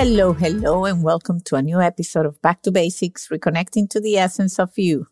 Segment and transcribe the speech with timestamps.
[0.00, 4.16] Hello, hello, and welcome to a new episode of Back to Basics, Reconnecting to the
[4.16, 5.08] Essence of You.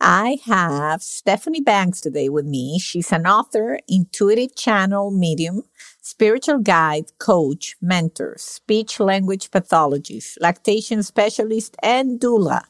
[0.00, 2.78] I have Stephanie Banks today with me.
[2.78, 5.64] She's an author, intuitive channel medium,
[6.00, 12.62] spiritual guide, coach, mentor, speech language pathologist, lactation specialist, and doula.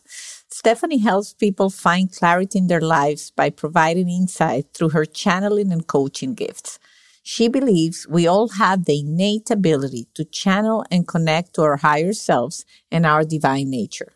[0.51, 5.87] Stephanie helps people find clarity in their lives by providing insight through her channeling and
[5.87, 6.81] coaching gifts.
[7.23, 12.13] She believes we all have the innate ability to channel and connect to our higher
[12.13, 14.13] selves and our divine nature.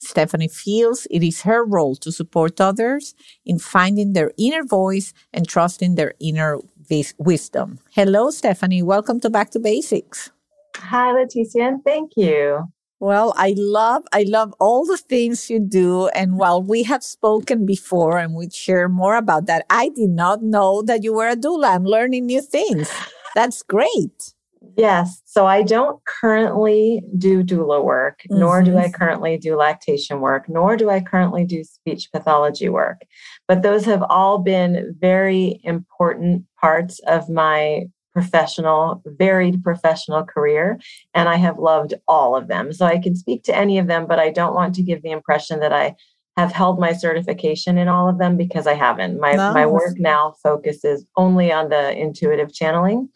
[0.00, 5.48] Stephanie feels it is her role to support others in finding their inner voice and
[5.48, 7.78] trusting their inner vis- wisdom.
[7.92, 8.82] Hello, Stephanie.
[8.82, 10.30] Welcome to Back to Basics.
[10.76, 12.64] Hi, Leticia, and thank you.
[13.00, 16.08] Well, I love, I love all the things you do.
[16.08, 20.42] And while we have spoken before and we share more about that, I did not
[20.42, 21.74] know that you were a doula.
[21.76, 22.90] I'm learning new things.
[23.36, 24.34] That's great.
[24.76, 25.22] Yes.
[25.24, 28.40] So I don't currently do doula work, mm-hmm.
[28.40, 28.92] nor do I mm-hmm.
[28.92, 33.02] currently do lactation work, nor do I currently do speech pathology work.
[33.46, 37.84] But those have all been very important parts of my
[38.18, 40.80] professional, varied professional career,
[41.14, 42.72] and I have loved all of them.
[42.72, 45.12] So I can speak to any of them, but I don't want to give the
[45.12, 45.94] impression that I
[46.36, 49.20] have held my certification in all of them because I haven't.
[49.20, 53.08] My my work now focuses only on the intuitive channeling.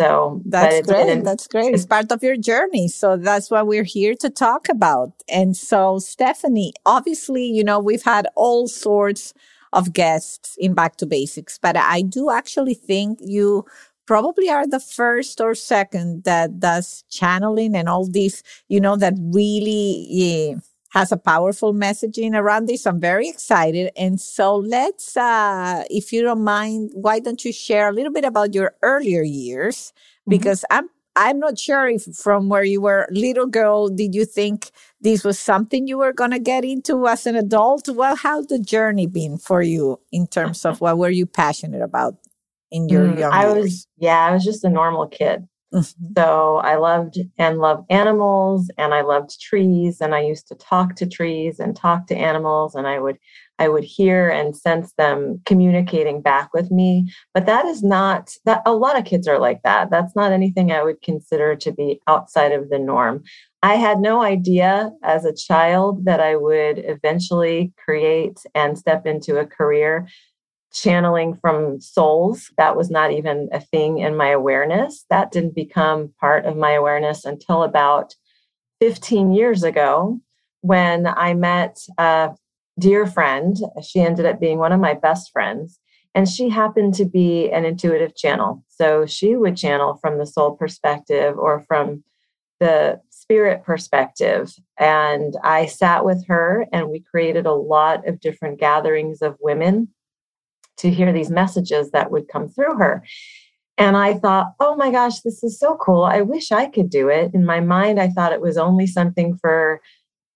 [0.00, 1.24] So that's great.
[1.24, 1.74] that's great.
[1.74, 2.88] It's part of your journey.
[2.88, 5.12] So that's what we're here to talk about.
[5.28, 9.34] And so, Stephanie, obviously, you know, we've had all sorts
[9.72, 13.64] of guests in Back to Basics, but I do actually think you
[14.10, 19.14] probably are the first or second that does channeling and all this, you know, that
[19.16, 20.54] really yeah,
[20.88, 22.88] has a powerful messaging around this.
[22.88, 23.92] I'm very excited.
[23.96, 28.24] And so let's, uh, if you don't mind, why don't you share a little bit
[28.24, 29.92] about your earlier years?
[29.92, 30.30] Mm-hmm.
[30.30, 30.78] Because mm-hmm.
[30.78, 35.22] I'm I'm not sure if from where you were little girl, did you think this
[35.22, 37.88] was something you were going to get into as an adult?
[37.88, 42.14] Well, how's the journey been for you in terms of what were you passionate about?
[42.70, 43.64] In your mm, young I years?
[43.64, 45.46] was, yeah, I was just a normal kid.
[45.72, 46.14] Mm-hmm.
[46.16, 50.96] So I loved and loved animals and I loved trees and I used to talk
[50.96, 53.18] to trees and talk to animals and I would
[53.60, 57.12] I would hear and sense them communicating back with me.
[57.34, 59.90] But that is not that a lot of kids are like that.
[59.90, 63.22] That's not anything I would consider to be outside of the norm.
[63.62, 69.38] I had no idea as a child that I would eventually create and step into
[69.38, 70.08] a career
[70.72, 72.50] channeling from souls.
[72.56, 75.04] That was not even a thing in my awareness.
[75.10, 78.14] That didn't become part of my awareness until about
[78.80, 80.20] 15 years ago
[80.62, 82.30] when I met a
[82.78, 83.56] dear friend.
[83.82, 85.78] She ended up being one of my best friends.
[86.14, 88.64] And she happened to be an intuitive channel.
[88.68, 92.02] So she would channel from the soul perspective or from
[92.58, 94.52] the spirit perspective.
[94.76, 99.88] And I sat with her and we created a lot of different gatherings of women
[100.80, 103.04] to hear these messages that would come through her.
[103.78, 106.04] And I thought, oh my gosh, this is so cool.
[106.04, 107.32] I wish I could do it.
[107.32, 109.80] In my mind, I thought it was only something for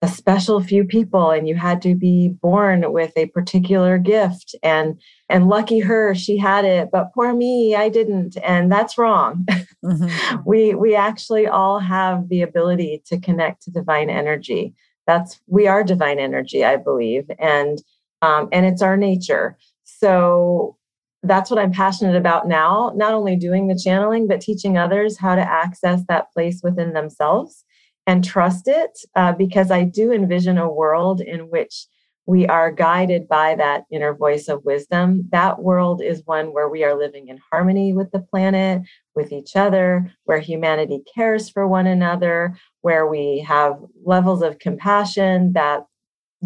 [0.05, 5.01] a special few people and you had to be born with a particular gift and
[5.31, 9.47] and lucky her she had it but poor me i didn't and that's wrong
[9.83, 10.37] mm-hmm.
[10.45, 14.75] we we actually all have the ability to connect to divine energy
[15.07, 17.79] that's we are divine energy i believe and
[18.21, 19.57] um, and it's our nature
[20.05, 20.77] so
[21.23, 25.35] that's what I'm passionate about now, not only doing the channeling, but teaching others how
[25.35, 27.65] to access that place within themselves
[28.07, 31.87] and trust it, uh, because I do envision a world in which
[32.27, 35.27] we are guided by that inner voice of wisdom.
[35.33, 38.83] That world is one where we are living in harmony with the planet,
[39.15, 45.55] with each other, where humanity cares for one another, where we have levels of compassion
[45.55, 45.87] that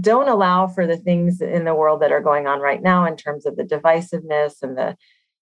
[0.00, 3.16] don't allow for the things in the world that are going on right now in
[3.16, 4.96] terms of the divisiveness and the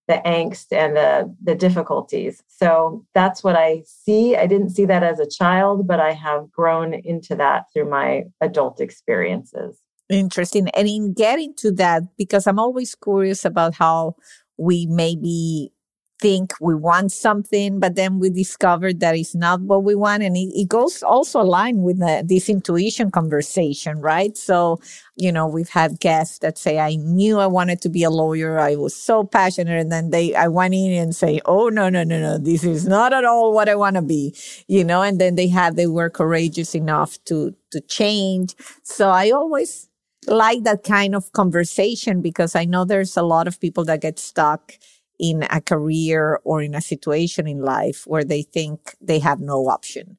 [0.08, 2.42] the angst and the the difficulties.
[2.46, 4.36] So that's what i see.
[4.36, 8.24] I didn't see that as a child but i have grown into that through my
[8.40, 9.80] adult experiences.
[10.08, 10.68] Interesting.
[10.68, 14.16] And in getting to that because i'm always curious about how
[14.56, 15.72] we maybe
[16.18, 20.22] think we want something, but then we discovered that it's not what we want.
[20.22, 24.36] And it, it goes also aligned with the, this intuition conversation, right?
[24.36, 24.80] So,
[25.16, 28.58] you know, we've had guests that say, I knew I wanted to be a lawyer.
[28.58, 29.78] I was so passionate.
[29.78, 32.38] And then they, I went in and say, Oh, no, no, no, no.
[32.38, 34.34] This is not at all what I want to be,
[34.68, 38.54] you know, and then they had, they were courageous enough to, to change.
[38.82, 39.88] So I always
[40.26, 44.18] like that kind of conversation because I know there's a lot of people that get
[44.18, 44.72] stuck
[45.18, 49.68] in a career or in a situation in life where they think they have no
[49.68, 50.16] option.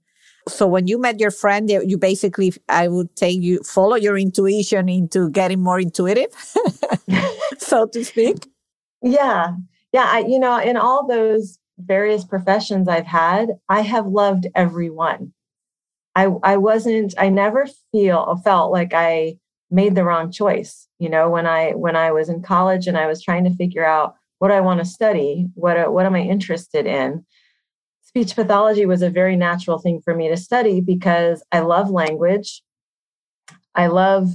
[0.48, 4.88] So when you met your friend, you basically, I would say you follow your intuition
[4.90, 6.32] into getting more intuitive,
[7.58, 8.48] so to speak.
[9.02, 9.56] Yeah.
[9.92, 10.06] Yeah.
[10.08, 15.34] I, you know, in all those various professions I've had, I have loved everyone.
[16.16, 19.38] I, I wasn't, I never feel, felt like I
[19.70, 20.88] made the wrong choice.
[20.98, 23.86] You know, when I, when I was in college and I was trying to figure
[23.86, 27.26] out what I want to study, what what am I interested in.
[28.02, 32.64] Speech pathology was a very natural thing for me to study because I love language.
[33.76, 34.30] I love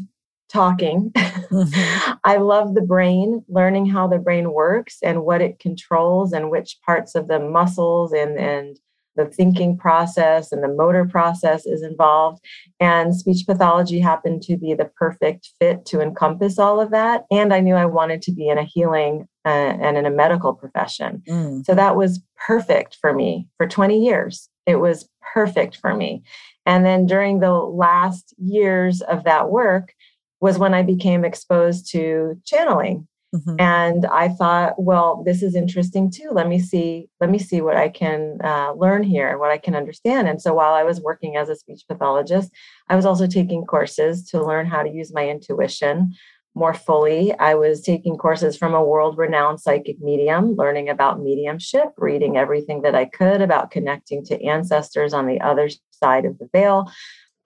[0.49, 1.11] talking.
[1.17, 2.13] Mm-hmm.
[2.25, 6.79] I love the brain, learning how the brain works and what it controls and which
[6.85, 8.79] parts of the muscles and and
[9.17, 12.45] the thinking process and the motor process is involved.
[12.81, 17.25] And speech pathology happened to be the perfect fit to encompass all of that.
[17.31, 20.55] And I knew I wanted to be in a healing uh, and in a medical
[20.55, 21.23] profession.
[21.29, 21.65] Mm.
[21.65, 24.49] So that was perfect for me for 20 years.
[24.67, 26.23] It was perfect for me.
[26.65, 29.93] And then during the last years of that work
[30.41, 33.57] was when I became exposed to channeling Mm-hmm.
[33.59, 36.31] And I thought, well, this is interesting too.
[36.33, 39.75] Let me see, let me see what I can uh, learn here, what I can
[39.75, 40.29] understand.
[40.29, 42.51] And so while I was working as a speech pathologist,
[42.89, 46.13] I was also taking courses to learn how to use my intuition
[46.55, 47.33] more fully.
[47.39, 52.83] I was taking courses from a world renowned psychic medium, learning about mediumship, reading everything
[52.83, 56.91] that I could about connecting to ancestors on the other side of the veil,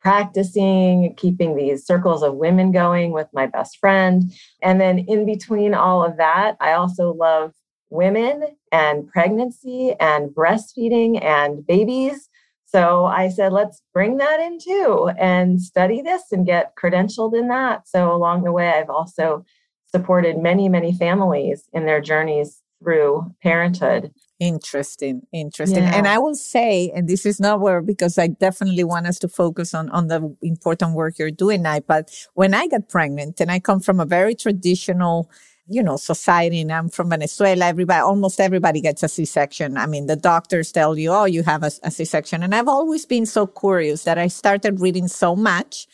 [0.07, 4.33] practicing, keeping these circles of women going with my best friend.
[4.63, 7.55] And then in between all of that, I also love
[7.91, 12.29] women and pregnancy and breastfeeding and babies.
[12.67, 17.49] So I said, let's bring that in too and study this and get credentialed in
[17.49, 17.89] that.
[17.89, 19.45] So along the way, I've also
[19.89, 24.13] supported many, many families in their journeys through parenthood.
[24.39, 25.85] Interesting, interesting.
[25.85, 25.97] Yeah.
[25.97, 29.29] And I will say, and this is not where because I definitely want us to
[29.29, 31.81] focus on on the important work you're doing now.
[31.81, 35.31] But when I got pregnant, and I come from a very traditional,
[35.69, 37.65] you know, society, and I'm from Venezuela.
[37.65, 39.79] Everybody, almost everybody gets a C-section.
[39.79, 43.07] I mean, the doctors tell you, "Oh, you have a, a C-section," and I've always
[43.07, 45.87] been so curious that I started reading so much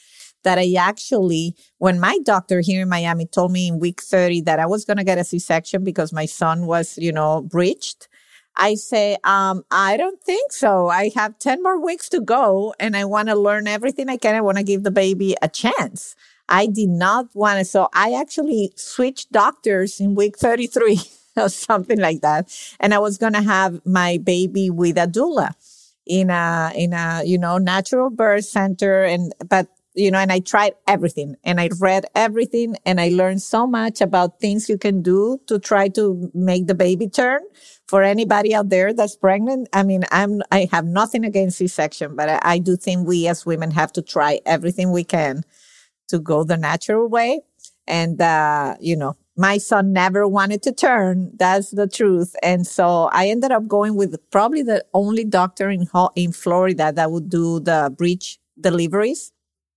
[0.44, 4.58] that I actually, when my doctor here in Miami told me in week 30 that
[4.58, 8.08] I was going to get a C-section because my son was, you know, breached,
[8.56, 10.88] I say, um, I don't think so.
[10.88, 14.34] I have 10 more weeks to go and I want to learn everything I can.
[14.34, 16.14] I want to give the baby a chance.
[16.48, 17.64] I did not want to.
[17.64, 21.00] So I actually switched doctors in week 33
[21.36, 22.54] or something like that.
[22.78, 25.54] And I was going to have my baby with a doula
[26.06, 29.02] in a, in a, you know, natural birth center.
[29.02, 33.42] And, but you know, and I tried everything and I read everything and I learned
[33.42, 37.40] so much about things you can do to try to make the baby turn
[37.88, 39.68] for anybody out there that's pregnant.
[39.72, 43.44] I mean, I'm, I have nothing against C-section, but I, I do think we as
[43.44, 45.42] women have to try everything we can
[46.08, 47.40] to go the natural way.
[47.86, 51.32] And, uh, you know, my son never wanted to turn.
[51.36, 52.34] That's the truth.
[52.42, 57.10] And so I ended up going with probably the only doctor in, in Florida that
[57.10, 59.32] would do the breech deliveries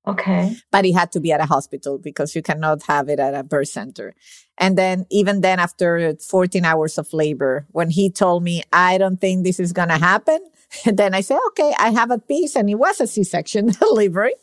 [0.07, 0.55] Okay.
[0.71, 3.43] But it had to be at a hospital because you cannot have it at a
[3.43, 4.13] birth center.
[4.57, 9.19] And then even then after 14 hours of labor, when he told me, I don't
[9.19, 10.39] think this is going to happen.
[10.85, 14.33] Then I said, okay, I have a peace and it was a C-section delivery,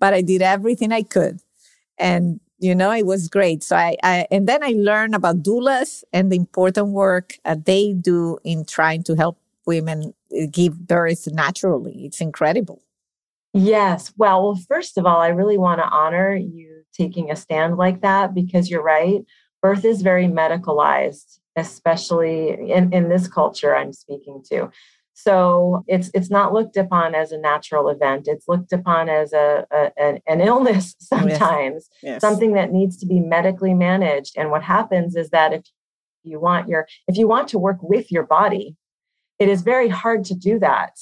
[0.00, 1.40] but I did everything I could.
[1.98, 3.62] And, you know, it was great.
[3.62, 7.92] So I, I and then I learned about doulas and the important work uh, they
[7.92, 12.06] do in trying to help women uh, give birth naturally.
[12.06, 12.82] It's incredible.
[13.56, 14.12] Yes.
[14.16, 18.02] Well, well, first of all, I really want to honor you taking a stand like
[18.02, 19.22] that because you're right.
[19.62, 24.70] Birth is very medicalized, especially in, in this culture I'm speaking to.
[25.14, 28.28] So it's it's not looked upon as a natural event.
[28.28, 32.12] It's looked upon as a, a an, illness oh, sometimes, yes.
[32.12, 32.20] Yes.
[32.20, 34.34] something that needs to be medically managed.
[34.36, 35.62] And what happens is that if
[36.22, 38.76] you want your if you want to work with your body,
[39.38, 40.92] it is very hard to do that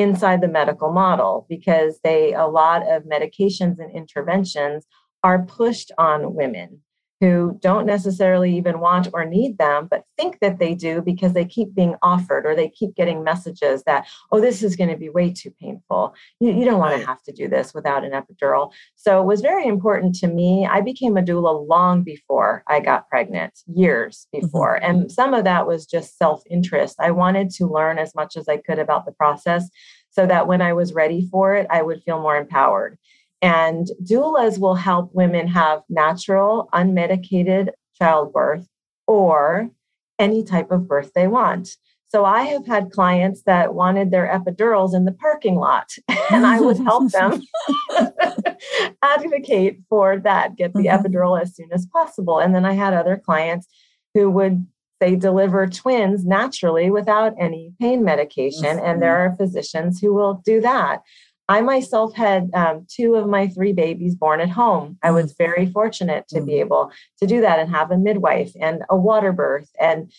[0.00, 4.86] inside the medical model because they a lot of medications and interventions
[5.22, 6.80] are pushed on women
[7.20, 11.44] who don't necessarily even want or need them, but think that they do because they
[11.44, 15.08] keep being offered or they keep getting messages that, oh, this is going to be
[15.08, 16.14] way too painful.
[16.40, 18.72] You, you don't want to have to do this without an epidural.
[18.96, 20.68] So it was very important to me.
[20.70, 24.46] I became a doula long before I got pregnant, years mm-hmm.
[24.46, 24.76] before.
[24.76, 24.90] Mm-hmm.
[25.00, 26.96] And some of that was just self interest.
[27.00, 29.68] I wanted to learn as much as I could about the process
[30.10, 32.98] so that when I was ready for it, I would feel more empowered.
[33.40, 38.66] And doulas will help women have natural, unmedicated childbirth
[39.06, 39.70] or
[40.18, 41.70] any type of birth they want.
[42.08, 45.90] So I have had clients that wanted their epidurals in the parking lot,
[46.30, 47.42] and I would help them
[49.02, 51.06] advocate for that, get the mm-hmm.
[51.06, 52.38] epidural as soon as possible.
[52.38, 53.68] And then I had other clients
[54.14, 54.66] who would
[55.02, 58.64] say deliver twins naturally without any pain medication.
[58.64, 58.86] Mm-hmm.
[58.86, 61.02] And there are physicians who will do that.
[61.48, 64.98] I myself had um, two of my three babies born at home.
[65.02, 65.38] I was mm.
[65.38, 66.60] very fortunate to be mm.
[66.60, 69.70] able to do that and have a midwife and a water birth.
[69.80, 70.12] And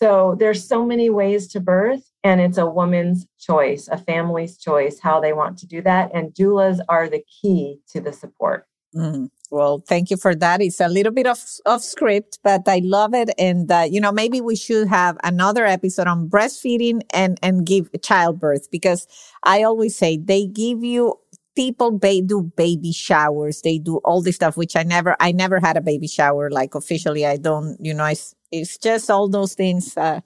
[0.00, 4.98] so there's so many ways to birth, and it's a woman's choice, a family's choice,
[5.00, 6.10] how they want to do that.
[6.12, 8.66] And doulas are the key to the support.
[8.94, 9.30] Mm.
[9.52, 10.62] Well, thank you for that.
[10.62, 13.28] It's a little bit of, of script, but I love it.
[13.38, 17.90] And, uh, you know, maybe we should have another episode on breastfeeding and, and give
[18.00, 19.06] childbirth because
[19.42, 21.16] I always say they give you
[21.54, 23.60] people ba- do baby showers.
[23.60, 26.50] They do all this stuff, which I never, I never had a baby shower.
[26.50, 28.16] Like officially, I don't, you know, I,
[28.52, 29.94] it's just all those things.
[29.98, 30.20] Uh,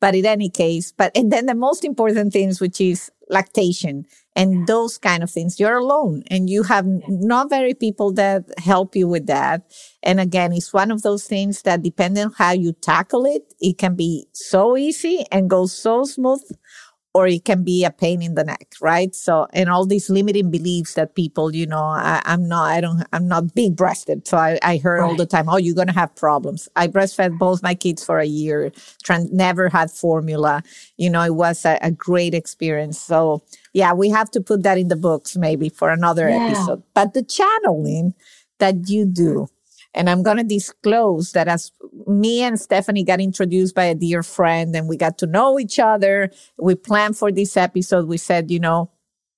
[0.00, 4.04] but in any case, but, and then the most important things, which is lactation
[4.34, 5.58] and those kind of things.
[5.58, 9.62] You're alone and you have not very people that help you with that.
[10.02, 13.78] And again, it's one of those things that depending on how you tackle it, it
[13.78, 16.42] can be so easy and go so smooth
[17.14, 19.14] or it can be a pain in the neck, right?
[19.14, 23.02] So, and all these limiting beliefs that people, you know, I, am not, I don't,
[23.12, 24.28] I'm not big breasted.
[24.28, 25.08] So I, I heard right.
[25.08, 26.68] all the time, oh, you're going to have problems.
[26.76, 28.70] I breastfed both my kids for a year,
[29.02, 30.62] trans- never had formula.
[30.96, 33.00] You know, it was a, a, great experience.
[33.00, 36.46] So yeah, we have to put that in the books maybe for another yeah.
[36.46, 36.82] episode.
[36.94, 38.14] But the channeling
[38.58, 39.48] that you do,
[39.94, 41.72] and I'm going to disclose that as
[42.06, 45.78] me and Stephanie got introduced by a dear friend and we got to know each
[45.78, 48.06] other, we planned for this episode.
[48.06, 48.90] We said, you know,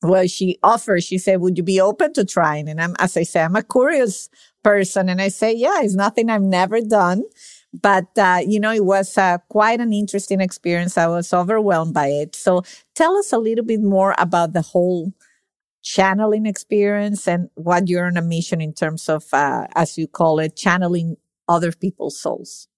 [0.03, 2.69] well, she offered, she said, would you be open to trying?
[2.69, 4.31] And I'm, as I say, I'm a curious
[4.63, 5.09] person.
[5.09, 7.25] And I say, yeah, it's nothing I've never done.
[7.73, 10.99] But, uh, you know, it was uh, quite an interesting experience.
[10.99, 12.35] I was overwhelmed by it.
[12.35, 12.63] So
[12.95, 15.13] tell us a little bit more about the whole
[15.83, 20.39] channeling experience and what you're on a mission in terms of, uh, as you call
[20.39, 21.17] it, channeling
[21.49, 22.69] other people's souls.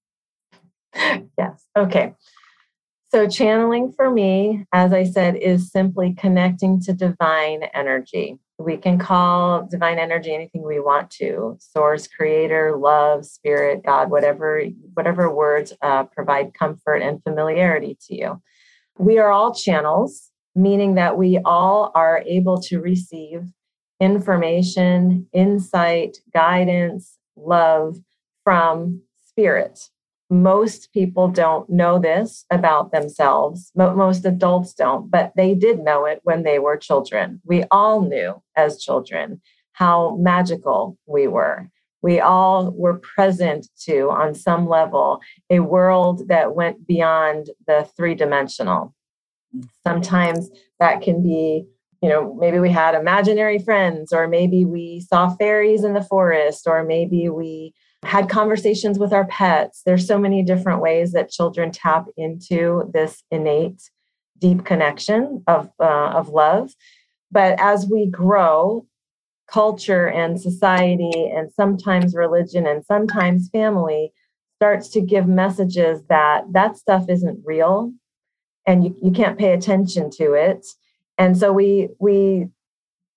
[1.38, 1.66] Yes.
[1.76, 2.14] Okay.
[3.10, 8.38] So, channeling for me, as I said, is simply connecting to divine energy.
[8.58, 14.62] We can call divine energy anything we want to source, creator, love, spirit, God, whatever,
[14.94, 18.42] whatever words uh, provide comfort and familiarity to you.
[18.98, 23.44] We are all channels meaning that we all are able to receive
[24.00, 27.98] information, insight, guidance, love
[28.44, 29.88] from spirit.
[30.28, 33.70] Most people don't know this about themselves.
[33.74, 37.40] Most adults don't, but they did know it when they were children.
[37.44, 39.40] We all knew as children
[39.72, 41.68] how magical we were.
[42.02, 48.14] We all were present to, on some level, a world that went beyond the three
[48.14, 48.94] dimensional.
[49.86, 51.66] Sometimes that can be,
[52.02, 56.66] you know, maybe we had imaginary friends, or maybe we saw fairies in the forest,
[56.66, 59.82] or maybe we had conversations with our pets.
[59.86, 63.90] There's so many different ways that children tap into this innate,
[64.38, 66.72] deep connection of, uh, of love.
[67.30, 68.86] But as we grow,
[69.46, 74.12] culture and society, and sometimes religion, and sometimes family
[74.56, 77.92] starts to give messages that that stuff isn't real
[78.66, 80.66] and you, you can't pay attention to it.
[81.18, 82.48] And so we we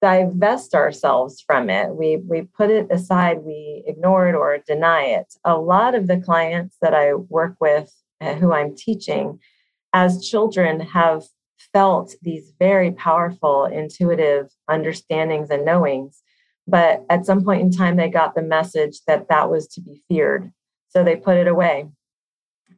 [0.02, 1.96] divest ourselves from it.
[1.96, 5.34] We we put it aside we ignore it or deny it.
[5.44, 9.40] A lot of the clients that i work with uh, who i'm teaching
[9.94, 11.24] as children have
[11.74, 16.22] felt these very powerful intuitive understandings and knowings
[16.68, 20.02] but at some point in time they got the message that that was to be
[20.08, 20.52] feared.
[20.90, 21.88] So they put it away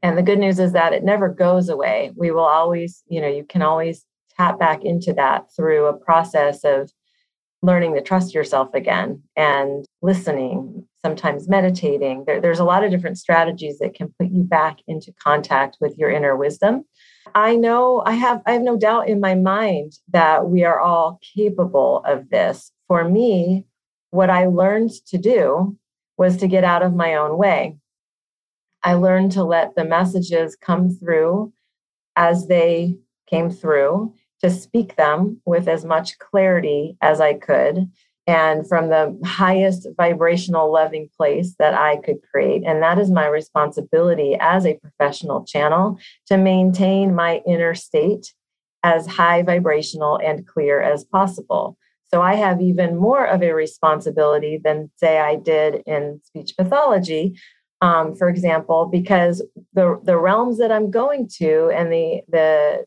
[0.03, 2.11] and the good news is that it never goes away.
[2.15, 6.63] We will always, you know, you can always tap back into that through a process
[6.63, 6.91] of
[7.61, 12.23] learning to trust yourself again and listening, sometimes meditating.
[12.25, 15.97] There, there's a lot of different strategies that can put you back into contact with
[15.97, 16.85] your inner wisdom.
[17.33, 21.19] I know I have I have no doubt in my mind that we are all
[21.35, 22.71] capable of this.
[22.87, 23.65] For me,
[24.11, 25.77] what I learned to do
[26.17, 27.77] was to get out of my own way.
[28.83, 31.53] I learned to let the messages come through
[32.15, 32.95] as they
[33.29, 37.89] came through, to speak them with as much clarity as I could,
[38.27, 42.63] and from the highest vibrational loving place that I could create.
[42.65, 48.33] And that is my responsibility as a professional channel to maintain my inner state
[48.83, 51.77] as high vibrational and clear as possible.
[52.09, 57.37] So I have even more of a responsibility than, say, I did in speech pathology,
[57.81, 59.43] um, for example, because
[59.73, 62.85] the the realms that I'm going to and the the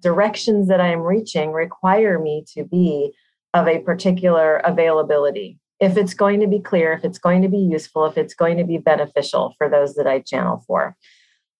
[0.00, 3.12] directions that I'm reaching require me to be
[3.54, 5.58] of a particular availability.
[5.80, 8.58] If it's going to be clear, if it's going to be useful, if it's going
[8.58, 10.96] to be beneficial for those that I channel for.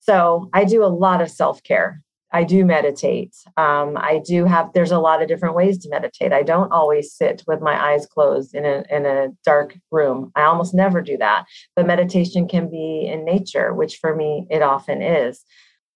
[0.00, 2.02] So I do a lot of self care.
[2.35, 3.35] I do meditate.
[3.57, 6.33] Um, I do have, there's a lot of different ways to meditate.
[6.33, 10.33] I don't always sit with my eyes closed in a, in a dark room.
[10.35, 11.45] I almost never do that.
[11.76, 15.45] But meditation can be in nature, which for me, it often is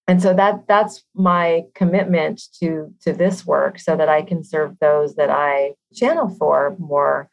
[0.09, 4.75] and so that that's my commitment to to this work so that i can serve
[4.81, 7.29] those that i channel for more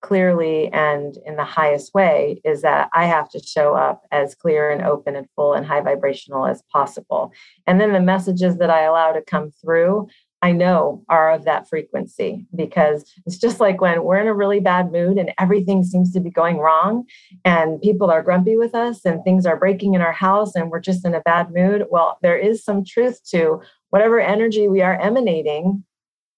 [0.00, 4.70] clearly and in the highest way is that i have to show up as clear
[4.70, 7.32] and open and full and high vibrational as possible
[7.66, 10.08] and then the messages that i allow to come through
[10.40, 14.60] I know are of that frequency because it's just like when we're in a really
[14.60, 17.06] bad mood and everything seems to be going wrong
[17.44, 20.80] and people are grumpy with us and things are breaking in our house and we're
[20.80, 21.86] just in a bad mood.
[21.90, 25.84] Well, there is some truth to whatever energy we are emanating.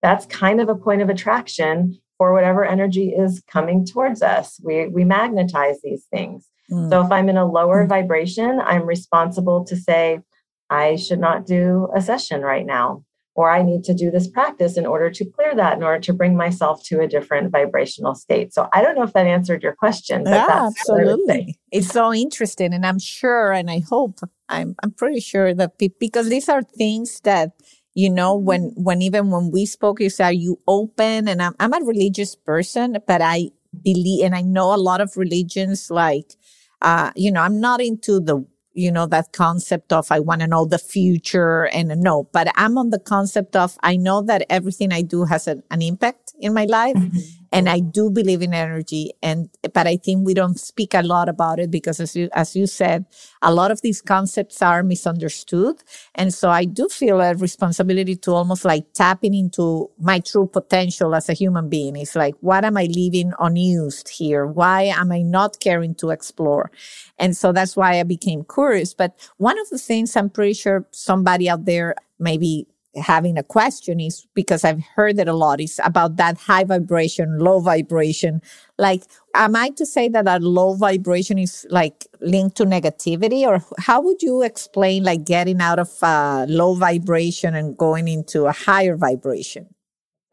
[0.02, 4.61] That's kind of a point of attraction for whatever energy is coming towards us.
[4.62, 6.47] We, we magnetize these things.
[6.71, 6.91] Mm.
[6.91, 7.89] So if I'm in a lower mm.
[7.89, 10.21] vibration, I'm responsible to say,
[10.69, 14.77] I should not do a session right now or I need to do this practice
[14.77, 18.53] in order to clear that, in order to bring myself to a different vibrational state.
[18.53, 20.25] So I don't know if that answered your question.
[20.27, 21.59] yeah, absolutely.
[21.73, 22.75] It's so interesting.
[22.75, 24.19] And I'm sure, and I hope,
[24.50, 27.53] I'm, I'm pretty sure that pe- because these are things that,
[28.00, 31.28] you know, when, when even when we spoke, you said, are you open?
[31.28, 33.50] And I'm, I'm a religious person, but I
[33.82, 36.34] believe, and I know a lot of religions like,
[36.80, 40.47] uh, you know, I'm not into the you know, that concept of I want to
[40.47, 44.93] know the future and no, but I'm on the concept of I know that everything
[44.93, 46.95] I do has an, an impact in my life.
[46.95, 49.13] Mm-hmm and I do believe in energy.
[49.23, 52.54] And but I think we don't speak a lot about it because, as you as
[52.54, 53.06] you said,
[53.43, 55.76] a lot of these concepts are misunderstood.
[56.15, 61.15] And so I do feel a responsibility to almost like tapping into my true potential
[61.15, 61.97] as a human being.
[61.97, 64.47] It's like, what am I leaving unused here?
[64.47, 66.71] Why am I not caring to explore?
[67.19, 68.95] And so that's why I became curious.
[68.95, 74.00] But one of the things I'm pretty sure somebody out there maybe having a question
[74.00, 78.43] is because I've heard it a lot is about that high vibration, low vibration.
[78.79, 83.65] Like, am I to say that a low vibration is like linked to negativity or
[83.79, 88.53] how would you explain like getting out of uh, low vibration and going into a
[88.53, 89.69] higher vibration?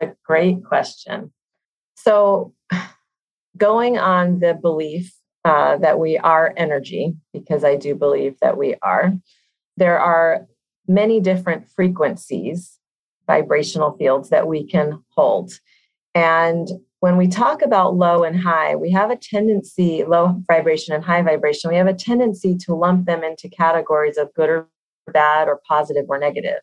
[0.02, 1.32] A great question.
[1.96, 2.54] So
[3.58, 5.13] going on the belief
[5.46, 9.13] uh, that we are energy, because I do believe that we are,
[9.78, 10.48] there are
[10.88, 12.78] many different frequencies,
[13.28, 15.60] vibrational fields that we can hold.
[16.15, 16.67] And
[17.00, 21.21] when we talk about low and high, we have a tendency, low vibration and high
[21.21, 24.67] vibration, we have a tendency to lump them into categories of good or
[25.13, 26.60] bad or positive or negative.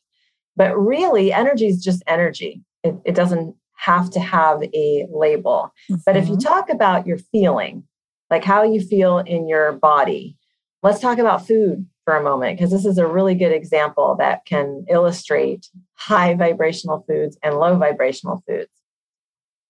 [0.57, 2.63] But really, energy is just energy.
[2.83, 5.73] It, it doesn't have to have a label.
[5.91, 6.01] Mm-hmm.
[6.07, 6.49] But if you mm-hmm.
[6.49, 7.85] talk about your feeling,
[8.31, 10.37] like how you feel in your body,
[10.83, 14.45] let's talk about food for a moment because this is a really good example that
[14.45, 18.71] can illustrate high vibrational foods and low vibrational foods.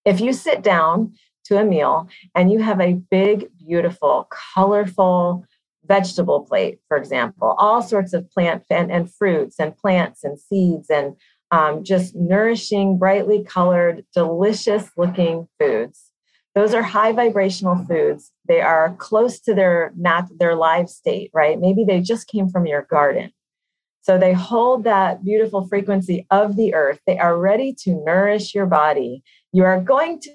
[0.05, 1.15] If you sit down
[1.47, 5.45] to a meal and you have a big, beautiful, colorful
[5.87, 10.91] vegetable plate, for example, all sorts of plant and, and fruits and plants and seeds
[10.91, 11.15] and
[11.51, 16.11] um, just nourishing, brightly colored, delicious looking foods.
[16.55, 18.31] Those are high vibrational foods.
[18.47, 21.59] They are close to their not their live state, right?
[21.59, 23.33] Maybe they just came from your garden.
[24.03, 27.01] So they hold that beautiful frequency of the earth.
[27.07, 29.23] They are ready to nourish your body.
[29.53, 30.31] You are going to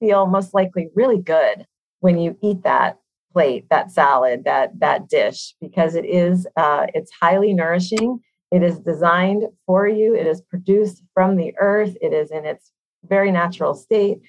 [0.00, 1.66] feel most likely really good
[2.00, 2.98] when you eat that
[3.32, 8.20] plate, that salad, that that dish, because it is uh, it's highly nourishing.
[8.50, 10.14] It is designed for you.
[10.14, 11.96] It is produced from the earth.
[12.00, 12.72] It is in its
[13.04, 14.20] very natural state.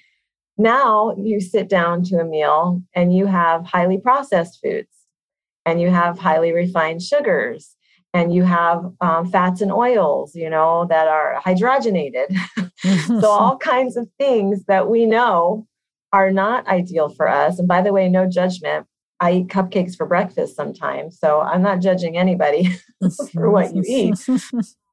[0.57, 4.89] Now you sit down to a meal and you have highly processed foods
[5.65, 7.75] and you have highly refined sugars
[8.13, 12.35] and you have um, fats and oils, you know, that are hydrogenated.
[13.07, 15.67] so, all kinds of things that we know
[16.11, 17.57] are not ideal for us.
[17.57, 18.85] And by the way, no judgment.
[19.19, 21.17] I eat cupcakes for breakfast sometimes.
[21.17, 22.69] So I'm not judging anybody
[23.33, 24.15] for what you eat.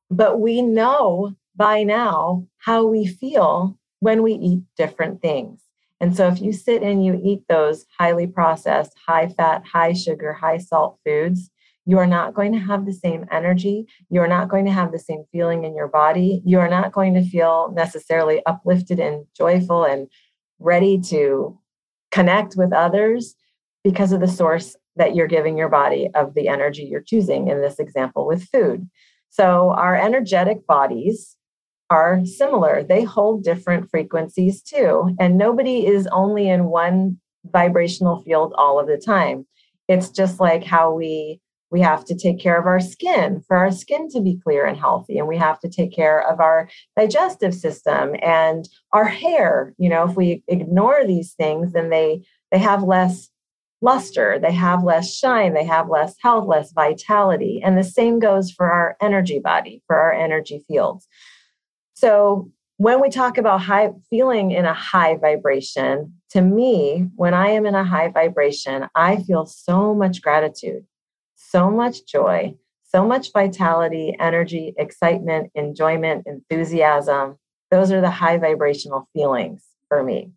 [0.09, 5.62] But we know by now how we feel when we eat different things.
[6.00, 10.32] And so if you sit and you eat those highly processed, high fat, high sugar,
[10.32, 11.50] high salt foods,
[11.86, 13.86] you are not going to have the same energy.
[14.08, 16.42] You are not going to have the same feeling in your body.
[16.44, 20.08] You are not going to feel necessarily uplifted and joyful and
[20.58, 21.58] ready to
[22.10, 23.34] connect with others
[23.82, 27.60] because of the source that you're giving your body of the energy you're choosing in
[27.62, 28.88] this example with food.
[29.30, 31.36] So, our energetic bodies
[31.90, 32.85] are similar.
[32.85, 35.14] They hold different frequencies too.
[35.18, 39.46] And nobody is only in one vibrational field all of the time.
[39.88, 43.70] It's just like how we we have to take care of our skin for our
[43.70, 47.55] skin to be clear and healthy and we have to take care of our digestive
[47.55, 52.83] system and our hair you know if we ignore these things then they they have
[52.83, 53.29] less
[53.83, 58.50] luster they have less shine they have less health less vitality and the same goes
[58.50, 61.07] for our energy body for our energy fields
[62.00, 67.48] so when we talk about high feeling in a high vibration, to me, when I
[67.48, 70.86] am in a high vibration, I feel so much gratitude,
[71.36, 77.36] so much joy, so much vitality, energy, excitement, enjoyment, enthusiasm.
[77.70, 80.30] Those are the high vibrational feelings for me.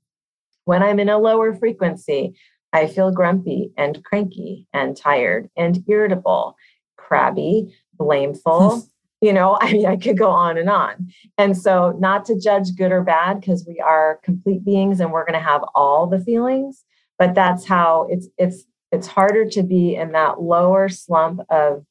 [0.66, 2.36] When I'm in a lower frequency,
[2.74, 6.58] I feel grumpy and cranky and tired and irritable,
[6.98, 8.88] crabby, blameful, hmm.
[9.24, 11.08] You know i mean i could go on and on
[11.38, 15.26] and so not to judge good or bad because we are complete beings and we're
[15.26, 16.84] going to have all the feelings
[17.18, 21.84] but that's how it's it's it's harder to be in that lower slump of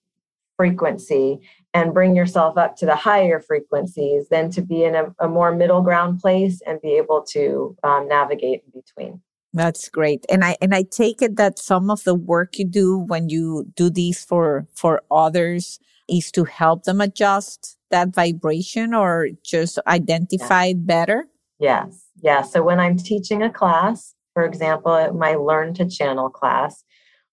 [0.57, 1.40] frequency
[1.75, 5.53] and bring yourself up to the higher frequencies than to be in a, a more
[5.53, 9.21] middle ground place and be able to um, navigate in between
[9.55, 10.25] that's great.
[10.31, 13.71] And I and I take it that some of the work you do when you
[13.77, 20.66] do these for for others is to help them adjust that vibration or just identify
[20.66, 21.26] it better?
[21.58, 22.06] Yes.
[22.22, 22.42] Yeah.
[22.42, 26.84] So when I'm teaching a class, for example, my Learn to Channel class,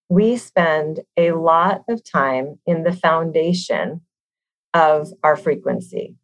[0.10, 4.01] we spend a lot of time in the foundation
[4.73, 6.15] of our frequency.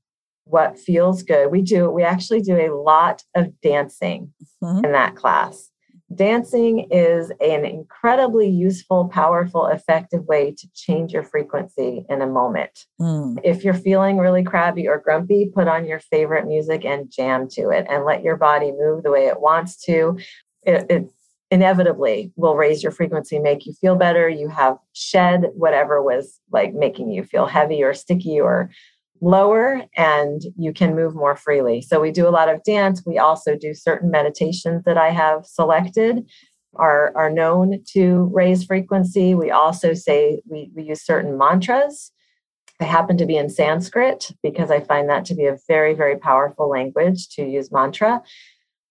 [0.45, 1.51] What feels good.
[1.51, 4.85] We do, we actually do a lot of dancing mm-hmm.
[4.85, 5.71] in that class.
[6.13, 12.85] Dancing is an incredibly useful, powerful, effective way to change your frequency in a moment.
[13.01, 13.39] Mm.
[13.43, 17.69] If you're feeling really crabby or grumpy, put on your favorite music and jam to
[17.69, 20.19] it and let your body move the way it wants to.
[20.61, 21.11] It, it
[21.49, 24.29] inevitably will raise your frequency, make you feel better.
[24.29, 28.69] You have shed whatever was like making you feel heavy or sticky or
[29.21, 31.81] lower and you can move more freely.
[31.81, 33.03] So we do a lot of dance.
[33.05, 36.29] We also do certain meditations that I have selected
[36.75, 39.33] are, are known to raise frequency.
[39.33, 42.11] We also say we, we use certain mantras.
[42.81, 46.17] I happen to be in Sanskrit because I find that to be a very, very
[46.17, 48.21] powerful language to use mantra.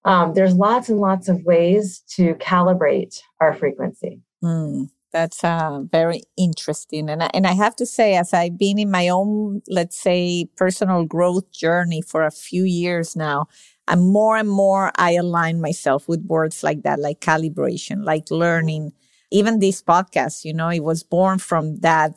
[0.06, 4.20] Um, there's lots and lots of ways to calibrate our frequency.
[4.42, 4.88] Mm.
[5.14, 7.08] That's uh, very interesting.
[7.08, 10.48] And I, and I have to say, as I've been in my own, let's say,
[10.56, 13.46] personal growth journey for a few years now,
[13.88, 18.92] and more and more I align myself with words like that, like calibration, like learning.
[19.30, 22.14] Even this podcast, you know, it was born from that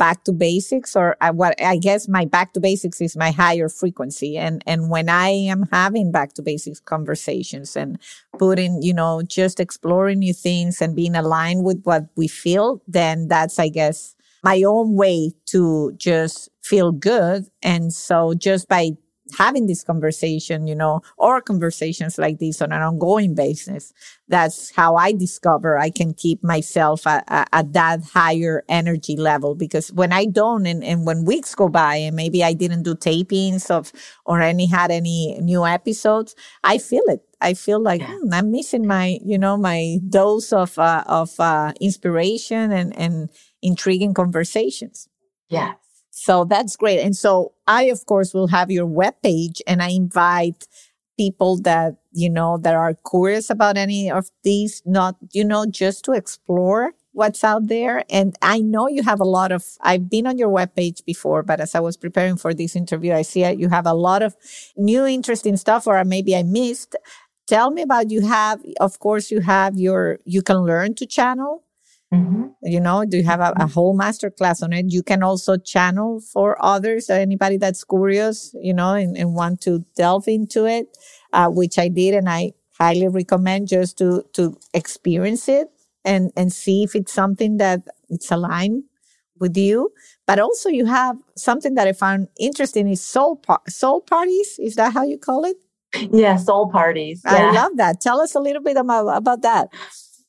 [0.00, 3.68] back to basics or I, what I guess my back to basics is my higher
[3.68, 4.38] frequency.
[4.38, 7.98] And, and when I am having back to basics conversations and
[8.38, 13.28] putting, you know, just exploring new things and being aligned with what we feel, then
[13.28, 17.44] that's, I guess, my own way to just feel good.
[17.62, 18.92] And so just by
[19.36, 23.92] having this conversation, you know, or conversations like this on an ongoing basis.
[24.28, 29.54] That's how I discover I can keep myself at, at, that higher energy level.
[29.54, 32.94] Because when I don't, and, and when weeks go by and maybe I didn't do
[32.94, 33.92] tapings of,
[34.24, 37.22] or any had any new episodes, I feel it.
[37.40, 41.72] I feel like hmm, I'm missing my, you know, my dose of, uh, of, uh,
[41.80, 43.30] inspiration and, and
[43.62, 45.08] intriguing conversations.
[45.48, 45.76] Yes.
[46.10, 47.00] So that's great.
[47.00, 50.66] And so I, of course, will have your webpage and I invite
[51.16, 56.04] people that, you know, that are curious about any of these, not, you know, just
[56.06, 58.04] to explore what's out there.
[58.08, 61.60] And I know you have a lot of, I've been on your webpage before, but
[61.60, 64.36] as I was preparing for this interview, I see you have a lot of
[64.76, 66.96] new interesting stuff, or maybe I missed.
[67.46, 71.64] Tell me about you have, of course, you have your, you can learn to channel
[72.12, 72.44] Mm-hmm.
[72.62, 74.86] You know, do you have a, a, whole master class on it?
[74.88, 79.60] You can also channel for others or anybody that's curious, you know, and, and want
[79.62, 80.88] to delve into it,
[81.32, 82.14] uh, which I did.
[82.14, 85.68] And I highly recommend just to, to experience it
[86.04, 88.84] and and see if it's something that it's aligned
[89.38, 89.92] with you.
[90.26, 94.58] But also you have something that I found interesting is soul par- soul parties.
[94.58, 95.56] Is that how you call it?
[96.12, 97.22] Yeah, soul parties.
[97.24, 97.50] Yeah.
[97.50, 98.00] I love that.
[98.00, 99.70] Tell us a little bit about, about that.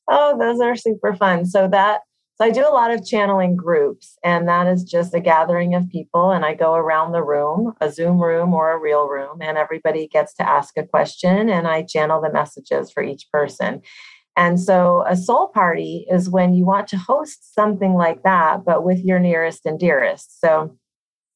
[0.10, 1.46] Oh, those are super fun.
[1.46, 2.02] So that
[2.36, 5.88] so I do a lot of channeling groups, and that is just a gathering of
[5.90, 6.32] people.
[6.32, 10.08] And I go around the room, a Zoom room or a real room, and everybody
[10.08, 13.82] gets to ask a question, and I channel the messages for each person.
[14.38, 18.84] And so a soul party is when you want to host something like that, but
[18.84, 20.40] with your nearest and dearest.
[20.40, 20.76] So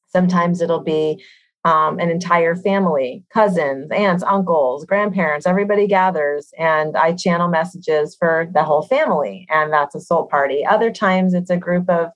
[0.08, 1.24] sometimes it'll be
[1.66, 8.48] um, an entire family, cousins, aunts, uncles, grandparents, everybody gathers, and I channel messages for
[8.54, 10.64] the whole family, and that's a soul party.
[10.66, 12.12] Other times it's a group of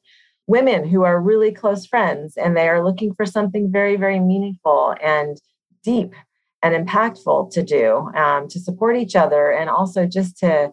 [0.46, 4.96] women who are really close friends and they are looking for something very, very meaningful
[5.02, 5.42] and
[5.84, 6.14] deep
[6.62, 10.72] and impactful to do um, to support each other and also just to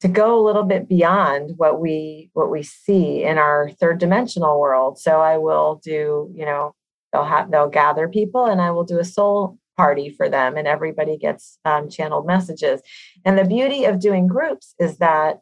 [0.00, 4.60] to go a little bit beyond what we what we see in our third dimensional
[4.60, 6.74] world so i will do you know
[7.14, 10.68] they'll have they'll gather people and i will do a soul party for them and
[10.68, 12.80] everybody gets um, channeled messages
[13.24, 15.40] and the beauty of doing groups is that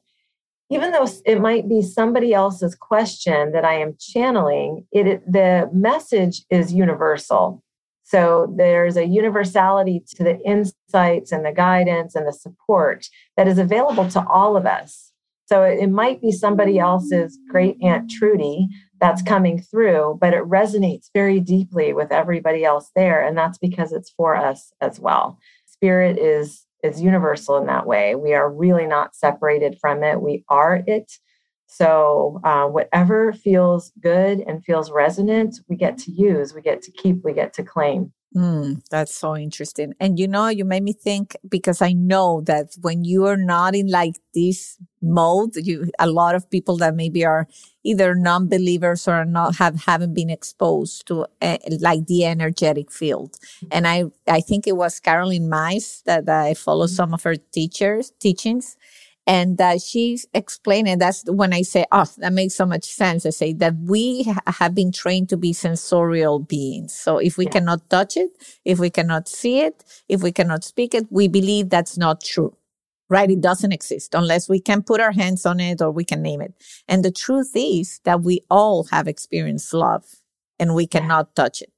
[0.71, 6.45] even though it might be somebody else's question that i am channeling it the message
[6.51, 7.63] is universal
[8.05, 13.07] so there's a universality to the insights and the guidance and the support
[13.37, 15.12] that is available to all of us.
[15.53, 18.69] So it, might be somebody else's great Aunt Trudy
[19.03, 23.23] that's coming through, but it resonates very deeply with everybody else there.
[23.23, 25.39] And that's because it's for us as well.
[25.67, 28.15] Spirit is is universal in that way.
[28.15, 30.23] We are really not separated from it.
[30.23, 31.13] We are it.
[31.75, 36.93] So, uh, whatever feels good and feels resonant, we get to use, we get to
[36.93, 38.13] keep, we get to claim.
[38.37, 39.95] Mm, that's so interesting.
[40.01, 43.75] And you know, you made me think because I know that when you are not
[43.75, 47.47] in like this mode, you a lot of people that maybe are
[47.85, 53.39] either non-believers or not have haven't been exposed to uh, like the energetic field.
[53.71, 56.95] And I I think it was Caroline that, that I follow mm-hmm.
[56.95, 58.77] some of her teachers teachings
[59.27, 63.25] and uh, she's explaining that's when I say, oh, that makes so much sense.
[63.25, 66.93] I say that we ha- have been trained to be sensorial beings.
[66.93, 67.53] So if we yeah.
[67.53, 68.31] cannot touch it,
[68.65, 72.57] if we cannot see it, if we cannot speak it, we believe that's not true,
[73.09, 73.31] right?
[73.31, 76.41] It doesn't exist unless we can put our hands on it or we can name
[76.41, 76.55] it.
[76.89, 80.05] And the truth is that we all have experienced love
[80.59, 81.45] and we cannot yeah.
[81.45, 81.73] touch it.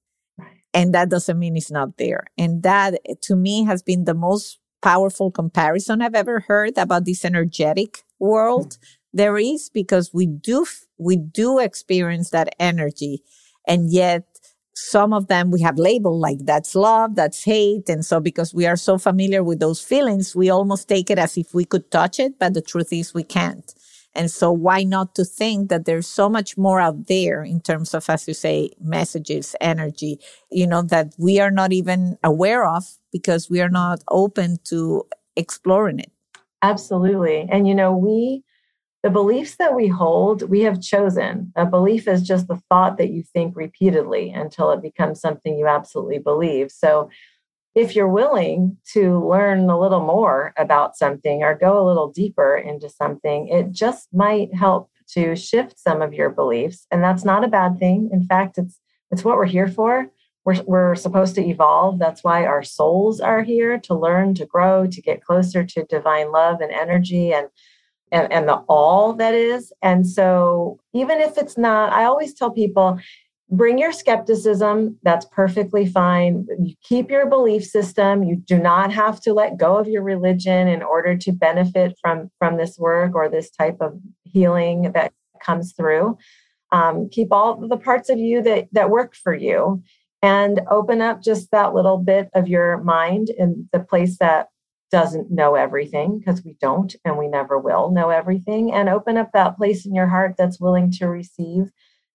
[0.72, 2.26] And that doesn't mean it's not there.
[2.36, 7.24] And that to me has been the most powerful comparison I've ever heard about this
[7.24, 8.78] energetic world mm.
[9.14, 10.66] there is because we do,
[10.98, 13.24] we do experience that energy.
[13.66, 14.24] And yet
[14.74, 17.88] some of them we have labeled like that's love, that's hate.
[17.88, 21.38] And so because we are so familiar with those feelings, we almost take it as
[21.38, 22.38] if we could touch it.
[22.38, 23.74] But the truth is we can't.
[24.14, 27.94] And so why not to think that there's so much more out there in terms
[27.94, 32.84] of, as you say, messages, energy, you know, that we are not even aware of
[33.12, 35.04] because we are not open to
[35.36, 36.12] exploring it.
[36.62, 37.46] Absolutely.
[37.50, 38.42] And, you know, we,
[39.02, 41.52] the beliefs that we hold, we have chosen.
[41.56, 45.66] A belief is just the thought that you think repeatedly until it becomes something you
[45.66, 46.70] absolutely believe.
[46.70, 47.10] So,
[47.74, 52.56] if you're willing to learn a little more about something or go a little deeper
[52.56, 56.86] into something, it just might help to shift some of your beliefs.
[56.90, 58.10] And that's not a bad thing.
[58.12, 60.10] In fact, it's it's what we're here for.
[60.44, 61.98] We're, we're supposed to evolve.
[61.98, 66.32] That's why our souls are here to learn, to grow, to get closer to divine
[66.32, 67.48] love and energy and
[68.12, 69.72] and, and the all that is.
[69.82, 72.98] And so even if it's not, I always tell people
[73.50, 74.98] bring your skepticism.
[75.02, 76.46] That's perfectly fine.
[76.58, 78.22] You keep your belief system.
[78.22, 82.30] You do not have to let go of your religion in order to benefit from
[82.38, 86.16] from this work or this type of healing that comes through.
[86.72, 89.82] Um, keep all the parts of you that that work for you
[90.22, 94.48] and open up just that little bit of your mind in the place that
[94.90, 99.30] doesn't know everything because we don't and we never will know everything and open up
[99.32, 101.70] that place in your heart that's willing to receive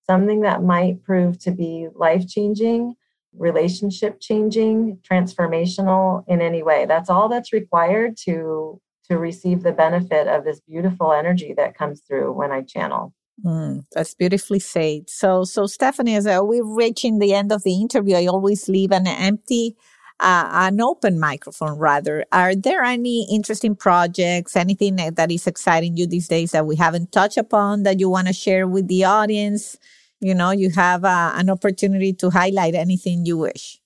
[0.09, 2.95] something that might prove to be life changing,
[3.37, 6.87] relationship changing, transformational in any way.
[6.87, 12.01] That's all that's required to to receive the benefit of this beautiful energy that comes
[12.01, 13.13] through when I channel.
[13.45, 15.09] Mm, that's beautifully said.
[15.09, 19.07] So, so Stephanie, as we're reaching the end of the interview, I always leave an
[19.07, 19.75] empty,
[20.19, 22.25] uh, an open microphone rather.
[22.31, 27.11] Are there any interesting projects, anything that is exciting you these days that we haven't
[27.11, 29.77] touched upon that you want to share with the audience?
[30.19, 33.79] You know you have uh, an opportunity to highlight anything you wish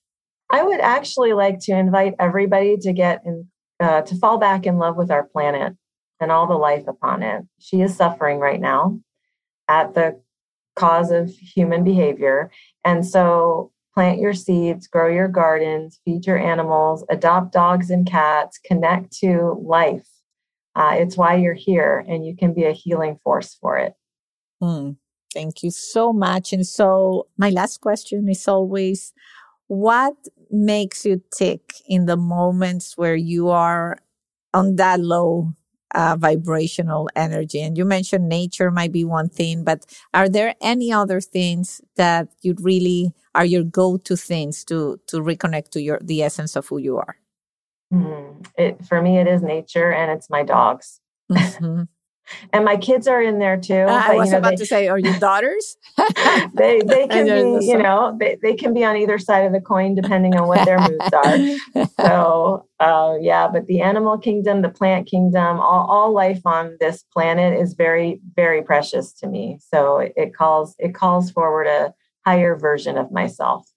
[0.50, 3.46] i would actually like to invite everybody to get in
[3.80, 5.74] uh, to fall back in love with our planet
[6.20, 7.42] and all the life upon it.
[7.58, 9.00] She is suffering right now
[9.68, 10.20] at the
[10.76, 12.50] cause of human behavior.
[12.84, 18.58] And so plant your seeds, grow your gardens, feed your animals, adopt dogs and cats,
[18.64, 20.06] connect to life.
[20.74, 23.94] Uh, it's why you're here, and you can be a healing force for it.
[24.60, 24.96] Mm,
[25.34, 26.52] thank you so much.
[26.52, 29.12] And so, my last question is always
[29.66, 30.14] what
[30.50, 33.98] makes you tick in the moments where you are
[34.52, 35.52] on that low
[35.94, 37.60] uh, vibrational energy.
[37.60, 42.28] And you mentioned nature might be one thing, but are there any other things that
[42.42, 46.78] you really are your go-to things to to reconnect to your the essence of who
[46.78, 47.16] you are?
[47.92, 51.00] Mm, it for me, it is nature, and it's my dogs.
[51.30, 51.82] Mm-hmm
[52.52, 53.74] and my kids are in there too.
[53.74, 55.76] Uh, I was know, about they, to say, are your daughters?
[56.54, 59.60] they they can be, you know, they, they can be on either side of the
[59.60, 61.84] coin depending on what their moods are.
[62.00, 67.04] So uh, yeah, but the animal kingdom, the plant kingdom, all, all life on this
[67.12, 69.58] planet is very very precious to me.
[69.60, 73.70] So it, it calls it calls forward a higher version of myself.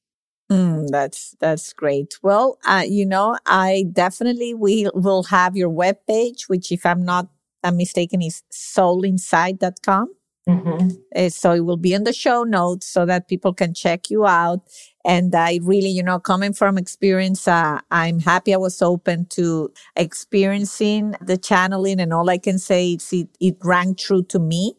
[0.52, 2.18] Mm, that's that's great.
[2.24, 7.04] Well, uh, you know, I definitely we will have your web page, which if I'm
[7.04, 7.28] not
[7.64, 10.14] I'm mistaken, is soulinsight.com.
[10.48, 10.88] Mm-hmm.
[11.14, 14.26] Uh, so it will be in the show notes so that people can check you
[14.26, 14.62] out.
[15.04, 19.72] And I really, you know, coming from experience, uh, I'm happy I was open to
[19.96, 22.00] experiencing the channeling.
[22.00, 24.76] And all I can say is it, it rang true to me.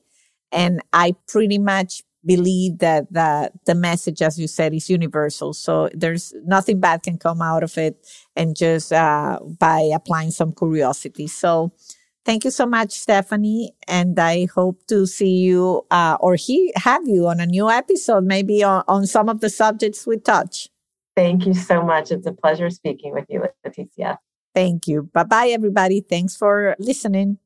[0.53, 5.53] And I pretty much believe that the, the message, as you said, is universal.
[5.53, 10.53] So there's nothing bad can come out of it and just uh, by applying some
[10.53, 11.27] curiosity.
[11.27, 11.73] So
[12.29, 13.75] Thank you so much, Stephanie.
[13.87, 18.25] And I hope to see you uh, or he have you on a new episode,
[18.25, 20.69] maybe on, on some of the subjects we touch.
[21.17, 22.11] Thank you so much.
[22.11, 24.19] It's a pleasure speaking with you, Leticia.
[24.55, 25.09] Thank you.
[25.15, 26.03] Bye bye, everybody.
[26.03, 27.39] Thanks for listening.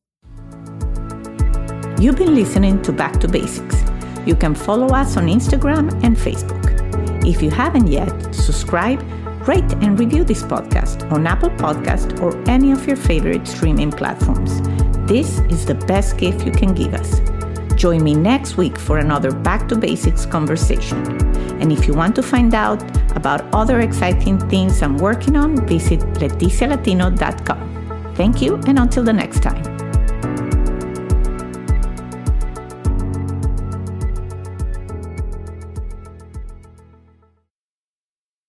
[2.00, 3.84] You've been listening to Back to Basics.
[4.26, 7.24] You can follow us on Instagram and Facebook.
[7.24, 9.00] If you haven't yet, subscribe
[9.46, 14.62] Rate and review this podcast on Apple Podcast or any of your favorite streaming platforms.
[15.08, 17.20] This is the best gift you can give us.
[17.74, 21.04] Join me next week for another Back to Basics conversation.
[21.60, 22.80] And if you want to find out
[23.16, 28.14] about other exciting things I'm working on, visit leticialatino.com.
[28.14, 29.71] Thank you, and until the next time.